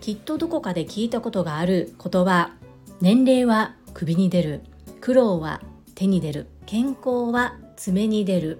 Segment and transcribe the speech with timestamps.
[0.00, 2.52] きっとどこかで聞いたことがある言葉。
[3.02, 4.62] 年齢は首に出る。
[5.02, 5.60] 苦労は
[5.94, 6.46] 手に出る。
[6.64, 8.58] 健康は爪に出る。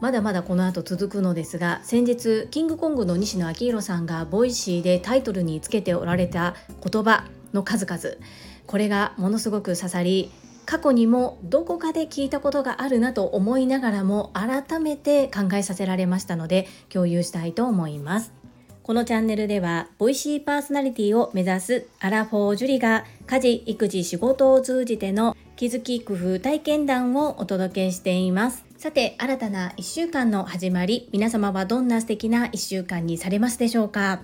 [0.00, 8.16] まだまだこの後続くのですが先日キングコングの西野亮廣さんが Voicy でタイトルにつけておられた言葉の数々。
[8.66, 10.32] これがものすごく刺さり
[10.66, 18.32] 過去にもどこかで聞いたことがあるなと思いながらも改めて考えさせられましたので共有したいと思います。
[18.82, 28.64] このチャンネルでは Voicy パーソナリティを目指すアラフォージュリが家事育児仕事を通じての気づき工夫体験談をお届けしています。
[28.78, 34.22] さて新たな1週間の始まり皆様はどんな素敵な1週間にされますでしょうか？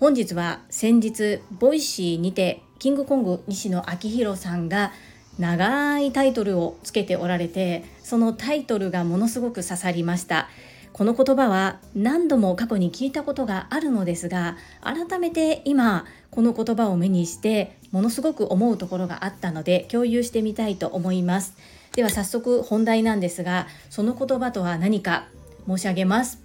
[0.00, 4.92] 本日は先日 Voicy にてキングコング西野亮廣さんが
[5.38, 10.48] 長いタイトルをつけておられてそのタイトルがものすごく刺さりました。
[10.92, 21.56] この言葉は何度も過去に聞いたことがあるのですが改めて今この言葉を目にしてものすごく思うところがあったので共有してみたいと思います。
[21.94, 25.28] では早速本題なんですがその言葉とは何か
[25.66, 26.42] 申し上げます。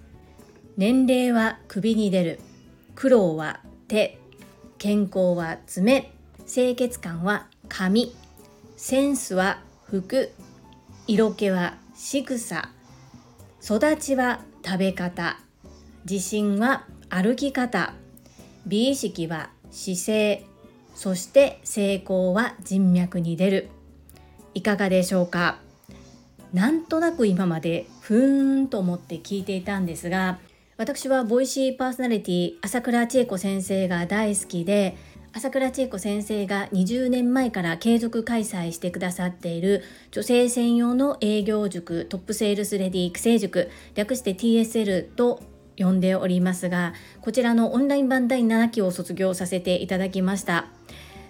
[0.77, 2.39] 年齢は首に出る。
[2.95, 4.19] 苦労は手。
[4.77, 6.13] 健康は爪。
[6.45, 8.15] 清潔感は髪。
[8.79, 10.31] センスは服
[11.07, 12.69] 色気は仕草
[13.59, 15.39] 育ちは食べ方
[16.07, 17.95] 自信は歩き方
[18.67, 20.45] 美意識は姿勢
[20.93, 23.69] そして成功は人脈に出る。
[24.53, 25.59] いかがでしょうか？
[26.53, 30.37] なんとなく今までふーんと思って聞いていたんですが
[30.77, 34.95] 私はボイシーパーソナリティ朝倉千恵子先生が大好きで
[35.37, 45.43] 朝倉千恵子先生が20年前から継続開催してくださっている女性専用の営業塾トップセールスレディ育成塾略して TSL と
[45.77, 50.69] 呼んでおりますがこちらのオンライン版第7期を卒業させていただきました。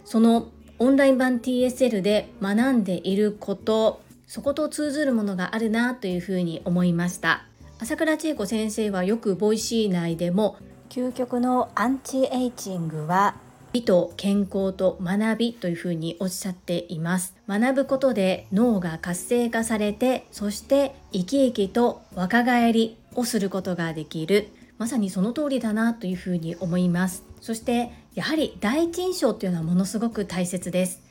[0.05, 0.47] その
[0.79, 7.43] オンライン版 TSL で学んでいることそこと通ずるものがあるなというふうに思いました。
[7.77, 10.55] 朝倉千恵子先生はよく Voicy 内でも
[10.87, 13.35] 究極のアンチエイジングは
[13.77, 17.35] 美と健康と学びというふうにおっしゃっています。
[17.47, 24.49] 学ぶことで脳が活性化されてそして生き生きと若返りをすることができる。
[24.77, 27.23] まさにその通りだなというふうに思います。
[27.41, 31.01] そしてやはり第一印象っていうのはものすごく大切です。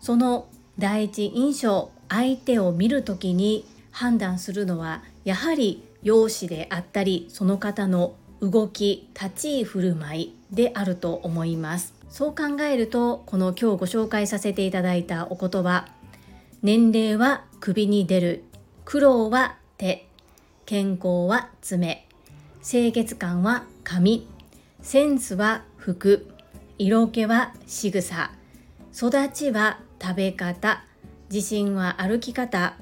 [0.00, 0.46] その
[0.78, 11.97] 第一印象相手を見る時に判断するのはやはり容姿であったりその方の動き立ち居振る舞いであると思います。
[12.10, 15.86] そう考えるとこの今日ご紹介させていただいたお言葉
[16.62, 18.44] 年齢は首に出る
[18.84, 20.08] 苦労は手
[20.66, 22.06] 健康は爪
[22.62, 24.26] 清潔感は髪
[24.80, 26.28] センスは服
[26.78, 28.30] 色気は仕草
[28.94, 30.84] 育ちは食べ方
[31.30, 32.76] 自信は歩き方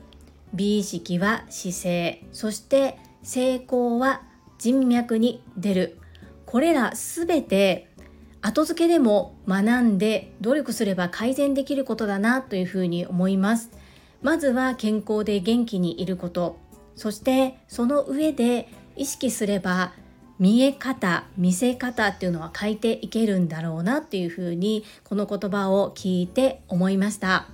[0.54, 4.22] 美意識は姿勢そして成功は
[4.58, 5.98] 人脈に出る。
[6.46, 7.85] これらすべて
[8.46, 13.70] 後付けでも学んで努力すれば改善できることだなというふうに思います。
[14.22, 16.56] まずは健康で元気にいること。
[16.94, 19.92] そしてその上で意識すれば
[20.38, 27.48] 見え方見せ方っていうのは変えていけるんだろうなっていうふうにこの言葉を聞いて思いました。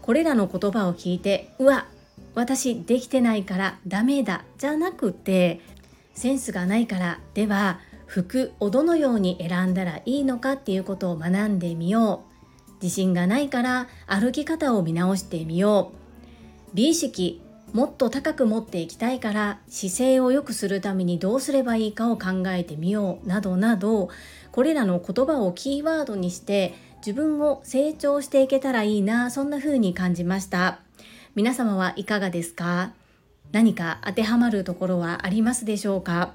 [0.00, 1.86] これらの言葉を聞いてうわ
[2.34, 5.60] 私できてないからダメだじゃなくて
[6.14, 12.24] センスがないからでは服をどのように選んだらいいのかっていうことを学んでみよ
[12.68, 12.72] う。
[12.82, 16.70] 自信がないから歩き方を見直してみよう。
[16.74, 17.40] 美意識
[17.72, 23.28] もっと高く持っていきたいから姿勢を良くするためにどうすればいいかを考えてみよう。
[23.28, 24.08] などなど
[24.50, 30.80] これらの言葉をキーワードにして自分を成長していけたらいいなそんな風に感じました。
[31.36, 32.92] 皆様はいかがですか？
[33.52, 36.32] 何か当てはまるところはありますでしょうか？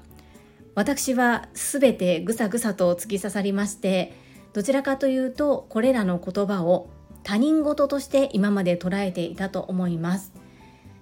[0.76, 4.12] 私は全てぐさぐさと突き刺さりまして
[4.52, 6.90] どちらかというとこれらの言葉を
[7.22, 10.32] 他人事として今まで捉えていたと思います。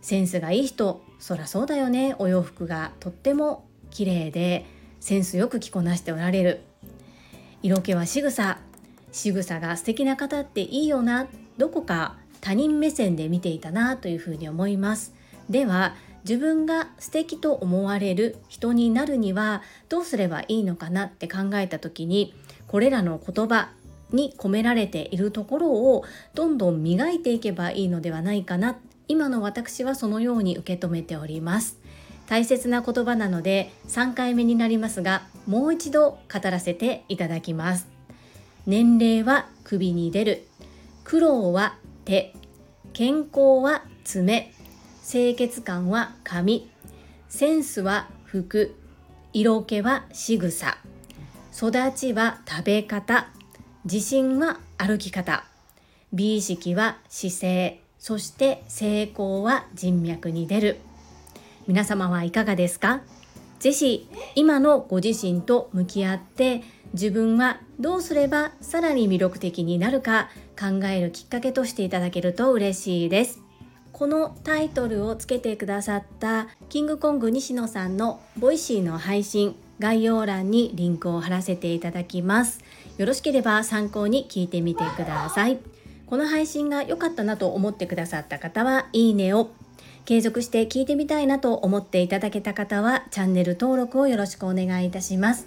[0.00, 2.15] センスがいい人そらそうだよね。
[2.19, 4.65] お洋服がとっても綺麗で
[5.00, 6.61] センスよく着こなしておられる。
[7.62, 8.59] 色気は仕草
[9.11, 11.26] 仕草が素敵な方っていいよな。
[11.59, 15.15] どこか他人目線で見ていたなというふうに思います。
[15.50, 22.35] では自分が素敵と思われる人になるにはどうすればいいのかなって考えた時に
[22.67, 23.71] これらの言葉
[24.11, 26.05] に込められているところを
[26.35, 28.79] どんどん磨いていけばいいのではないかな。
[29.06, 31.79] 今の私はそのように受け止めております。
[32.26, 37.87] 大切な言葉なので3回目になりますがもう一度語らせていただきます。
[38.67, 40.47] 年齢は首に出る。
[41.03, 41.76] 苦労は
[42.06, 42.35] 手。
[42.94, 44.54] 健康は爪。
[45.06, 46.71] 清潔感は髪
[47.29, 48.75] センスは服。
[49.35, 50.79] 色気は仕草。
[51.55, 53.29] 育ちは食べ方。
[53.85, 55.45] 自信は歩き方。
[56.15, 57.81] 美意識は姿勢。
[57.99, 60.79] そして成功は人脈に出る。
[61.69, 63.03] 皆様はいかがですか？
[63.61, 66.62] ぜひ今のご自身と向き合って
[66.95, 73.44] 自分はどうすればさらに魅力的になるか考えるきっかけとしていただけると嬉しいです。
[73.94, 82.58] このタイトルをつけてくださったキングコング西野さんの Voicy の配信概要欄にリンクを貼らせていただきます。
[82.99, 85.61] よろしければ参考に聞いてみてください。
[86.06, 89.50] この配信が良かったなと思ってくださった方はいいねを
[90.06, 95.47] 継続して聞いてみたいなと思っていただけた方はチャンネル登録をよろしくお願いいたします。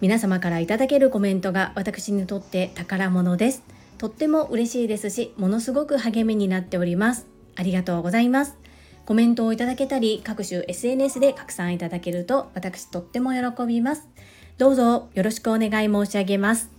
[0.00, 3.64] 皆様からいただけるコメントが私にとって宝物です。
[3.98, 7.33] とっても嬉しいですしものすごく励みになっております。
[7.56, 8.56] ありがとうございます。
[9.06, 14.08] コメントをいただけたり各種 SNS で拡散いただけると私とっても喜びます。
[14.56, 16.70] どうぞよろしくお願い申し上げます。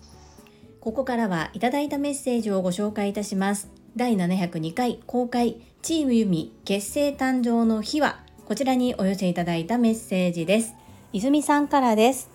[0.80, 3.70] ここからはいただいたメッセージをご紹介いたします。
[3.96, 10.74] 第702回公開チームユミ結成誕生の日はこちらにお寄せいただいたメッセージです。
[11.14, 12.30] 泉さんからです。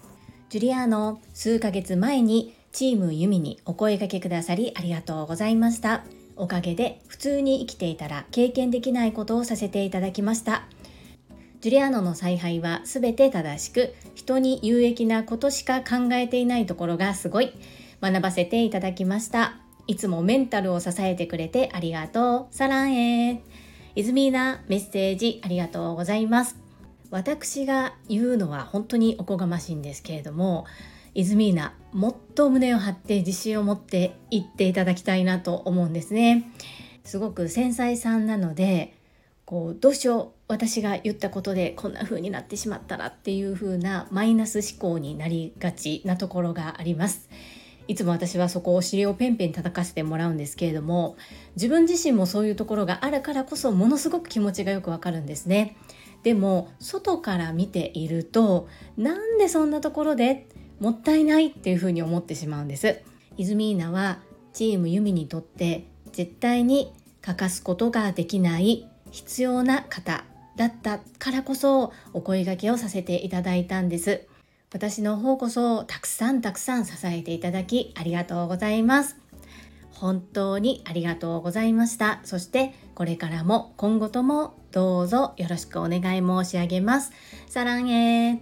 [0.48, 6.02] ジュリアーノ数ヶ月前にチームユミにお声掛けくださりありがとうございました。
[6.40, 10.64] おかげで普通に生きていたら経験できないことをさせていただきました
[11.60, 17.52] ジュリアーノの采配は全て正しく人に有益なことしか考えていないところがすごい
[18.00, 19.60] 学ばせていただきました
[19.90, 22.54] いつもメンタルを支えてくれてありがとう。
[22.54, 23.42] サランへ。
[23.96, 26.56] イズミーナメッセージありがとうございます。
[27.10, 30.64] 私が言うのは本当におこがましいんですけれども、
[31.14, 36.50] イズミーナ、もっと胸を張って自信を持って言っていただきたいなと思うんですね。
[37.04, 38.96] すごく繊細さんなので、
[39.44, 47.28] こうどうしよう私が言ったことでこんな風になってしまったらっていう風なマイナス思考になりがちなところがあります。
[47.90, 51.16] いつも私はそこをお尻をペンペン叩かせてもらうんですけれども
[51.56, 55.76] 自分自身もそういうところがあるからこそものすごく気持ちがよくわかるんですね
[56.22, 60.46] でも外から見ているとなんでそんなところで
[60.80, 63.00] もったいないっていうふうに思ってしまうんです
[63.36, 64.18] イズミーナは
[64.52, 66.92] チームユミにとって絶対に
[67.22, 70.24] 欠かすことができない必要な方
[70.56, 74.26] だったからこそお声掛けをさせていただいたんです
[74.72, 79.16] 私の方こそたくさんたくさん支えていただきありがとうございます。
[79.90, 82.20] 本当にありがとうございました。
[82.22, 87.10] そしてこれからも今後ともどうぞよろしくお願い申し上げます。
[87.48, 88.40] サランへ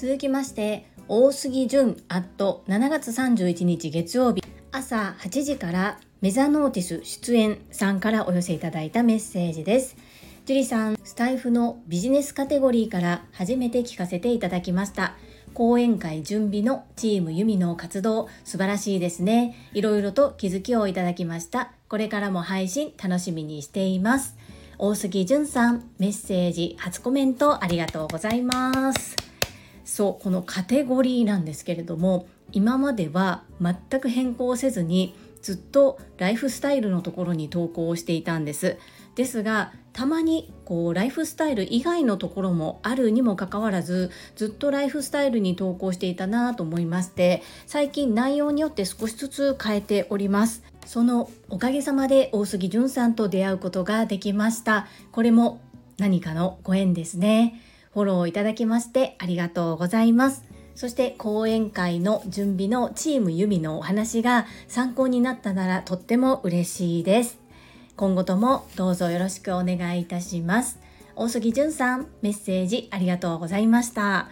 [0.00, 4.42] 続きまして、大杉淳アット7月31日月曜日
[4.72, 9.98] 朝8時からメザノーティス出演さんからお寄せいただいたメッセージです。
[10.46, 15.16] 樹里さん、スタイフのビジネスカテゴリーから初めて聞かせていただきました。
[15.52, 19.54] 講演会準備のチームユミの活動素晴らしいですね。
[19.74, 21.72] いろいろと気づきをいただきました。
[21.90, 24.38] これからも配信楽しみにしています。
[24.78, 29.29] 大杉淳さん、メッセージ、初コメントありがとうございます。
[29.90, 38.76] そう、このカテゴリーなんですけれども、今までは全く変更せずにずっとライフスタイルのところに投稿をしていたんです。
[39.16, 50.62] ですがたまにこうライフスタイル以外のところもあるにもかかわらずずっとライフスタイルに投稿していたなと思いまして最近内容によって少しずつ変えております。
[50.86, 54.86] そのおかげさまで大杉淳さんと出会うことができました。
[55.10, 55.60] これも
[55.98, 57.60] 何かのご縁ですね。
[57.92, 60.44] フォローいただきましてありがとうございます
[60.74, 67.40] そして講演会の準備のチームユミのお話が参考になったならとっても嬉しいです
[68.00, 70.78] 今後ともどうぞよろしくお願いいたします。
[71.14, 74.30] 大杉淳さん、メッセージありがとうございました。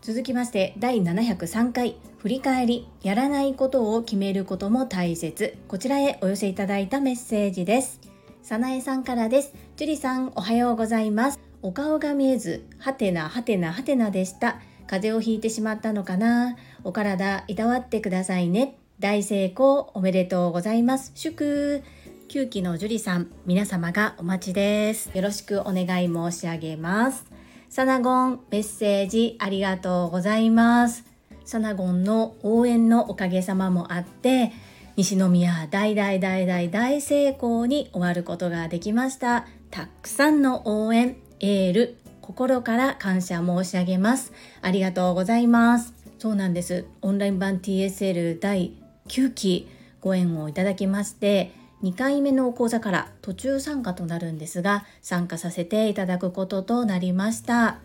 [0.00, 8.13] 続きまして第703回振り返りやらないことを決めることも大切こちらへお寄せいただいたメッセージです
[8.44, 9.54] さなえさんからです。
[9.74, 11.40] 樹里さんおはようございます。
[11.62, 14.60] お顔が見えずはてなはてなはてなでした。
[14.86, 16.54] 風邪をひいてしまったのかな。
[16.84, 18.76] お体いたわってくださいね。
[19.00, 21.12] 大成功おめでとうございます。
[21.14, 21.82] 祝。
[22.28, 25.10] 9期の樹里さん、皆様がお待ちです。
[25.16, 27.24] よろしくお願い申し上げます。
[27.70, 31.06] サナゴン、メッセージありがとうございます。
[31.46, 34.52] サナゴンの応援のおかげさまもあって、
[34.96, 39.46] 西宮大大大大大成功に終わることができました。
[39.72, 44.32] たくさんの応援、エール、心から感謝申し上げます。
[44.62, 45.94] ありがとうございます。
[46.20, 46.86] そうなんです。
[47.02, 48.72] オンライン版 TSL 第
[49.08, 49.68] 9期
[50.00, 51.50] ご縁をいただきまして
[51.82, 57.78] 2回目の講座から途中参加となるんですが参加させていただくこととなりました。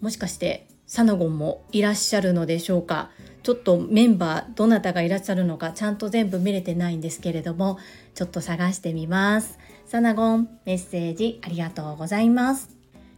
[0.00, 3.10] もしかしてサナゴンもいらっしゃるのでしょうか？
[3.46, 7.78] ちょっとメンバーどなたがいらっしゃるのかちゃんと全部見れてないんですけれども
[8.12, 9.60] ちょっと探してみます。
[9.86, 12.70] サナゴンメッセージありがとうございます。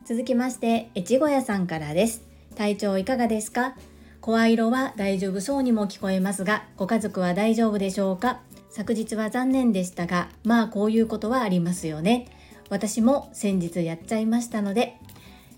[0.04, 2.24] 続きまして越後屋さんからです。
[2.56, 3.74] 体調いかがですか？
[4.20, 8.42] 声色は大丈夫そうにも聞こえますがご家族は大丈夫でしょうか？
[8.68, 12.28] 昨日は残念でしたがまあこういうことはありますよね。
[12.68, 14.98] 私も先日やっちゃいましたので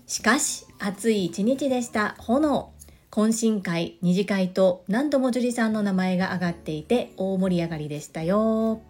[0.07, 2.15] しかし暑い一日でした。
[2.19, 2.71] 炎。
[3.11, 8.81] 懇親会二次会と何度も樹里さんの名前が挙がっていて大盛り上がりでしたよ。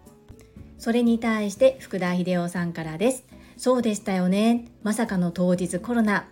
[0.78, 3.24] それに対して福田秀夫さんからです。
[3.56, 4.66] そうでしたよね。
[4.84, 6.28] まさかの当日コロナ。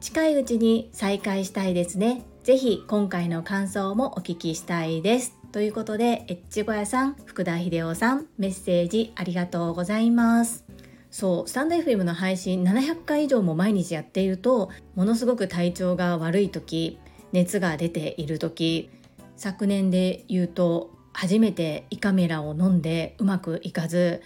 [0.00, 2.22] 近いうちに再開したいですね。
[2.44, 5.34] ぜひ今回の感想もお聞きしたいです。
[5.50, 10.64] ということで、エッチゴ屋さん、福田秀夫さん、メッセージありがとうございます。
[11.10, 16.98] そう、スタンド FM の配信700回以上も毎日やっていると、ものすごく体調が悪い時、
[17.34, 18.90] 熱が出ている時、
[19.36, 24.22] 昨年で言うと、初めて胃カメラを飲んでうまくいかず、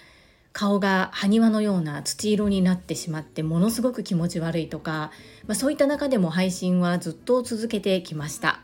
[0.52, 5.10] 顔が埴輪のような土色になってしまってものすごく気持ち悪いとか、
[5.46, 8.60] まあ、そういった中でも配信はずっと続けてきました。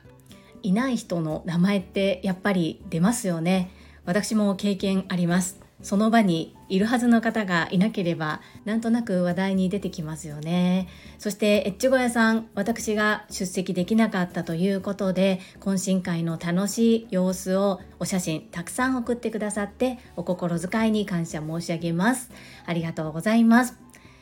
[0.62, 3.70] いない人の名前ってやっぱり出ますよね。
[4.04, 5.63] 私も経験あります。
[5.84, 10.88] その場にいるはずの方がいなければなんとなく話題に出てきますよね。
[11.18, 22.30] そしてエッチゴ屋さん私が出席できなかったということで懇親会の楽しい様子をお写真たくさん送ってくださってお心遣いに感謝申し上げます。
[22.64, 23.78] ありがとうございます。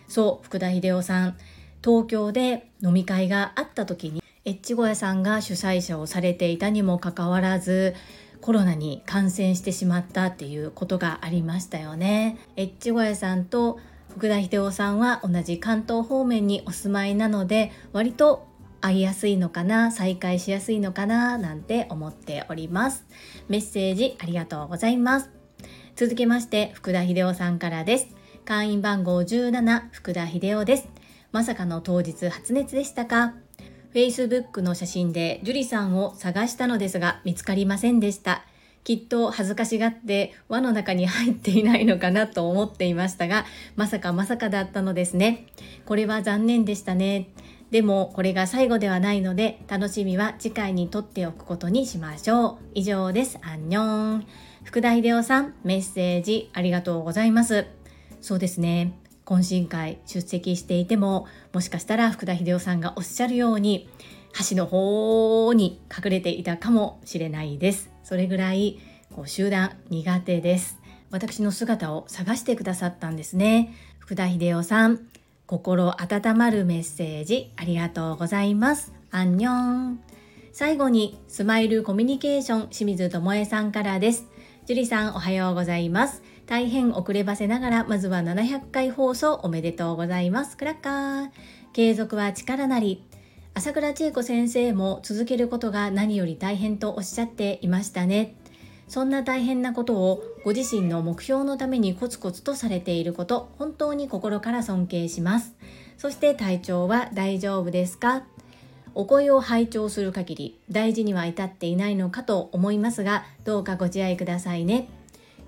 [0.08, 1.36] そう福田秀夫さん
[1.82, 7.94] 東京で飲み会があった時に越後屋さんが主催者をされていたにもかかわらず
[8.42, 12.36] コロナに感染してしまったっていうことがありましたよね。
[12.58, 13.78] 越後屋さんと
[14.10, 18.46] 福田秀夫さんは同じ関東方面にお住まいなので割と
[18.82, 23.06] 会いやすいのかな再会しやすいのかななんて思っております。
[23.48, 25.30] メッセージありがとうございます。
[25.94, 28.08] 続きまして福田秀夫さんからです。
[28.44, 30.88] 会員番号17福田秀夫です。
[31.30, 33.34] まさかの当日発熱でしたか？
[33.94, 38.44] Facebook の写真で樹里さんを探したのですが見つかりませんでした。
[38.84, 43.44] きっと恥ずかしがって輪の中に入っていないのかなと思っていましたが、
[43.76, 45.46] まさかまさかだったのですね。
[45.86, 47.28] これは残念でしたね。
[47.70, 52.58] でもこれが最後ではないので楽しみは次回にとっておくことにしましょう。
[52.74, 53.38] 以上です。
[53.42, 54.26] アンニョン。
[54.64, 57.66] 福田秀夫さん、メッセージありがとうございます。
[58.20, 59.01] そうですね。
[59.24, 63.88] 懇親会出席していてももしかしたら福田秀夫さんがおっしゃるように
[64.50, 67.90] 橋の方に隠れていたかもしれないです。
[68.02, 68.78] それぐらい
[69.14, 70.78] こう集団苦手です。
[71.10, 73.74] 私の姿を探してくださったんですね。
[73.98, 75.06] 福田秀夫さん
[75.46, 78.92] 心温まるメッセージありがとうございます。
[79.10, 80.00] アンニョン。
[80.54, 84.26] 最後にスマイルコミュニケーション清水智恵さんからです。
[84.66, 86.22] 樹里さんおはようございます。
[86.46, 90.56] 大変遅ればせながらまずは700回放送おめでとうございます。
[90.56, 91.30] クラッカー。
[91.72, 93.02] 継続は力なり。
[93.54, 98.34] 朝倉千恵子先生も続けることが何より大変とおっしゃっていましたね。
[98.88, 105.54] そんな大変なことをご自身の目標のためにコツコツとされていること本当に心から尊敬します。
[105.96, 108.24] そして体調は大丈夫ですか？
[108.94, 114.88] お声を拝聴する限り大事には至っていないのかと思いますがどうかご自愛くださいね。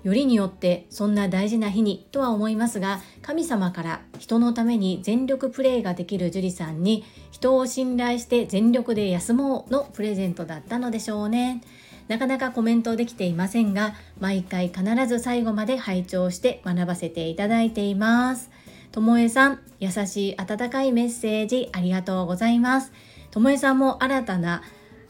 [0.05, 11.63] よりによってそんな大事な日にとは思いますが神様から人のために全力プレイができる樹里さんに人を信頼して全力で休もうのプレゼントだったのでしょうね。
[12.07, 18.51] なかなかコメントできていませんが毎回必ず最後まで拝聴して学ばせていただいています。
[18.91, 22.93] ともえさん優しい温かいメッセージありがとうございます。
[23.31, 24.61] ともえさんも新たな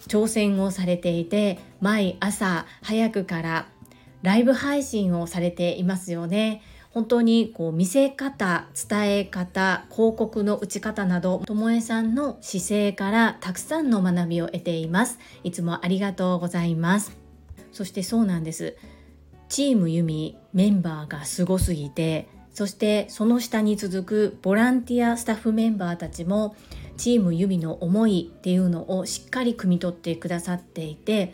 [0.08, 3.68] 挑戦をされていて毎朝早くから
[4.25, 6.62] ライブ配信をされていますよね。
[6.91, 15.20] 本当にこう見せ方伝え方広告の打ち方などともえさんの姿勢からたくさんの学びを得ています。
[15.44, 17.15] いつもありがとうございます。
[17.72, 18.75] そしてそうなんです。
[19.48, 26.55] チームユミメンバーがすごすぎてそしてその下に続くボランティアスタッフメンバーたちも
[26.98, 31.34] チームユミの思いっていうのをしっかり汲み取ってくださっていて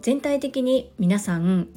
[0.00, 1.68] 全体的に皆さん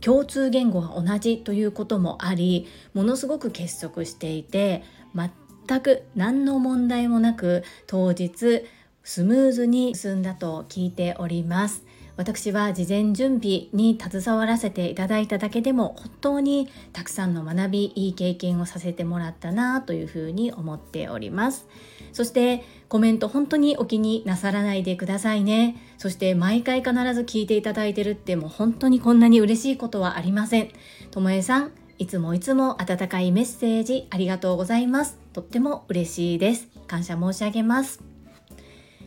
[0.00, 4.82] 共通言語が同じということもありものすごく結束していて
[5.14, 8.64] 全く何の問題もなく当日
[9.02, 11.84] スムーズに進んだと聞いております。
[12.16, 21.66] 私は事前準備に携わらせていただいただけでも本当にたくさんの学びいい経験をさせてもらったなというふうに思っております。
[22.12, 25.76] そしてコメント本当にお気になさらないでくださいね。
[25.98, 30.70] そして毎回必ず聞いていただいてるってもう本当にこんなに嬉しいことはありません。
[31.10, 35.18] ともえさんいつもいつも温かいメッセージありがとうございます。
[35.32, 36.68] とっても嬉しいです。
[36.86, 38.02] 感謝申し上げます。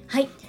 [0.08, 0.49] はい。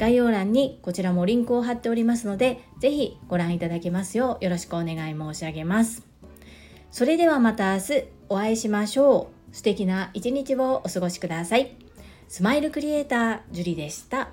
[0.00, 6.06] 概要欄にこちらもリンクを貼っておりますので、ぜひご覧いただけますようよろしくお願い申し上げます。
[6.90, 9.54] それではまた明日お会いしましょう。
[9.54, 11.76] 素敵な一日をお過ごしください。
[12.28, 14.30] スマイルクリエイター、ジュリでした。